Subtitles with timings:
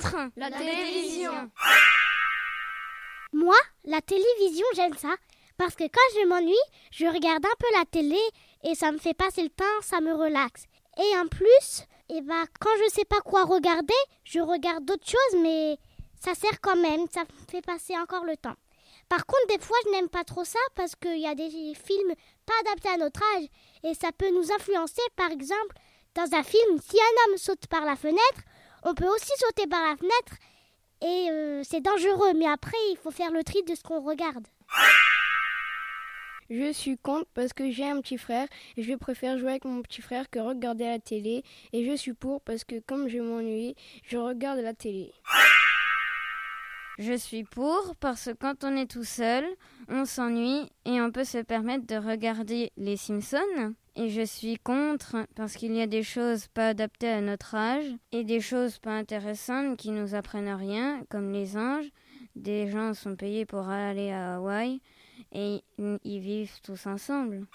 [0.00, 1.50] contre la télévision.
[3.32, 5.14] Moi, la télévision, j'aime ça.
[5.56, 6.54] Parce que quand je m'ennuie,
[6.90, 8.20] je regarde un peu la télé
[8.64, 10.64] et ça me fait passer le temps, ça me relaxe.
[10.98, 13.94] Et en plus, eh ben, quand je sais pas quoi regarder,
[14.24, 15.76] je regarde d'autres choses, mais
[16.18, 18.56] ça sert quand même, ça me fait passer encore le temps.
[19.08, 22.14] Par contre, des fois, je n'aime pas trop ça parce qu'il y a des films
[22.46, 23.46] pas adaptés à notre âge
[23.84, 25.02] et ça peut nous influencer.
[25.16, 25.76] Par exemple,
[26.14, 28.42] dans un film, si un homme saute par la fenêtre,
[28.82, 30.36] on peut aussi sauter par la fenêtre
[31.02, 32.32] et euh, c'est dangereux.
[32.36, 34.46] Mais après, il faut faire le tri de ce qu'on regarde.
[36.50, 39.82] Je suis contre parce que j'ai un petit frère et je préfère jouer avec mon
[39.82, 41.44] petit frère que regarder la télé.
[41.72, 45.12] Et je suis pour parce que comme je m'ennuie, je regarde la télé.
[46.98, 49.44] Je suis pour parce que quand on est tout seul,
[49.88, 53.74] on s'ennuie et on peut se permettre de regarder les Simpsons.
[54.00, 57.84] Et je suis contre parce qu'il y a des choses pas adaptées à notre âge
[58.12, 61.90] et des choses pas intéressantes qui nous apprennent rien, comme les anges.
[62.34, 64.80] Des gens sont payés pour aller à Hawaï
[65.32, 67.46] et ils vivent tous ensemble.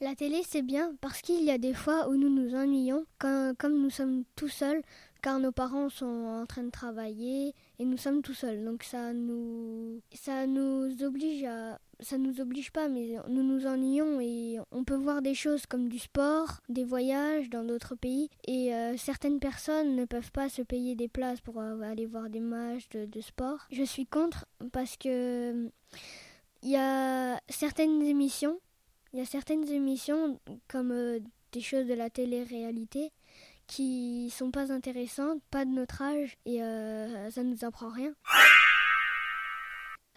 [0.00, 3.80] La télé, c'est bien parce qu'il y a des fois où nous nous ennuyons, comme
[3.80, 4.82] nous sommes tout seuls,
[5.22, 8.64] car nos parents sont en train de travailler et nous sommes tout seuls.
[8.64, 14.20] Donc ça nous, ça nous oblige à, ça nous oblige pas, mais nous nous ennuyons
[14.20, 18.30] et on peut voir des choses comme du sport, des voyages dans d'autres pays.
[18.46, 22.40] Et euh, certaines personnes ne peuvent pas se payer des places pour aller voir des
[22.40, 23.66] matchs de, sport.
[23.70, 25.70] Je suis contre parce que
[26.62, 28.58] il y a certaines émissions
[29.14, 31.20] il y a certaines émissions, comme euh,
[31.52, 33.12] des choses de la télé-réalité,
[33.68, 38.12] qui sont pas intéressantes, pas de notre âge, et euh, ça nous apprend rien.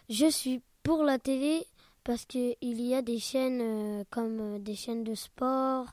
[0.09, 1.67] Je suis pour la télé
[2.05, 5.87] parce qu'il y a des chaînes euh, comme des chaînes de sport,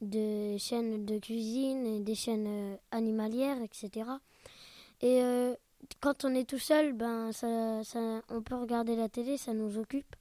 [0.00, 4.10] des chaînes de cuisine, des chaînes animalières, etc.
[5.02, 5.22] Et
[6.00, 9.78] quand on est tout seul, ben ça, ça, on peut regarder la télé, ça nous
[9.78, 10.16] occupe.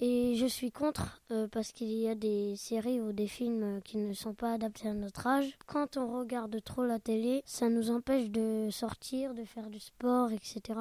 [0.00, 3.96] Et je suis contre euh, parce qu'il y a des séries ou des films qui
[3.96, 5.56] ne sont pas adaptés à notre âge.
[5.66, 10.30] Quand on regarde trop la télé, ça nous empêche de sortir, de faire du sport,
[10.30, 10.80] etc.